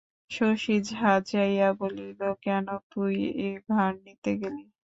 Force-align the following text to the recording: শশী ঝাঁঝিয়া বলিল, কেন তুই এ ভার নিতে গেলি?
শশী 0.31 0.75
ঝাঁঝিয়া 0.89 1.69
বলিল, 1.81 2.19
কেন 2.43 2.65
তুই 2.91 3.15
এ 3.41 3.59
ভার 3.67 3.91
নিতে 4.05 4.31
গেলি? 4.41 4.63